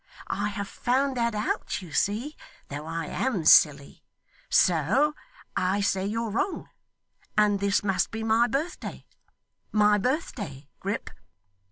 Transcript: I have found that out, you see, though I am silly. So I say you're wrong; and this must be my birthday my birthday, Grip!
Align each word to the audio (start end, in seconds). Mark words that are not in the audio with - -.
I 0.33 0.47
have 0.47 0.67
found 0.67 1.15
that 1.17 1.35
out, 1.35 1.83
you 1.83 1.91
see, 1.91 2.35
though 2.69 2.87
I 2.87 3.05
am 3.05 3.45
silly. 3.45 4.03
So 4.49 5.13
I 5.55 5.79
say 5.81 6.07
you're 6.07 6.31
wrong; 6.31 6.71
and 7.37 7.59
this 7.59 7.83
must 7.83 8.09
be 8.09 8.23
my 8.23 8.47
birthday 8.47 9.05
my 9.71 9.99
birthday, 9.99 10.67
Grip! 10.79 11.11